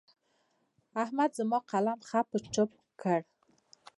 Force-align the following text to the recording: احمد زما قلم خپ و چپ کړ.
احمد 1.03 1.29
زما 1.39 1.59
قلم 1.71 1.99
خپ 2.09 2.27
و 2.35 2.37
چپ 2.53 2.69
کړ. 3.01 3.19